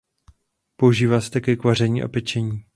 [0.75, 2.63] Používá se také k vaření a pečení.